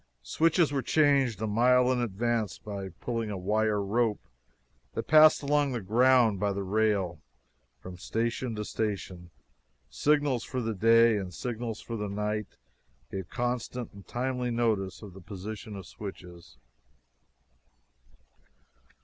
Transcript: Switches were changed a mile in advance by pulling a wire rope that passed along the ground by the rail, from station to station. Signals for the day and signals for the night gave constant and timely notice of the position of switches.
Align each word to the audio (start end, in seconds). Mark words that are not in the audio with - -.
Switches 0.23 0.71
were 0.71 0.81
changed 0.81 1.39
a 1.43 1.45
mile 1.45 1.91
in 1.91 2.01
advance 2.01 2.57
by 2.57 2.89
pulling 2.89 3.29
a 3.29 3.37
wire 3.37 3.79
rope 3.79 4.19
that 4.95 5.03
passed 5.05 5.43
along 5.43 5.71
the 5.73 5.79
ground 5.79 6.39
by 6.39 6.51
the 6.51 6.63
rail, 6.63 7.21
from 7.77 7.99
station 7.99 8.55
to 8.55 8.65
station. 8.65 9.29
Signals 9.91 10.43
for 10.43 10.59
the 10.59 10.73
day 10.73 11.17
and 11.17 11.31
signals 11.35 11.81
for 11.81 11.97
the 11.97 12.09
night 12.09 12.47
gave 13.11 13.29
constant 13.29 13.93
and 13.93 14.07
timely 14.07 14.49
notice 14.49 15.03
of 15.03 15.13
the 15.13 15.21
position 15.21 15.75
of 15.75 15.85
switches. 15.85 16.57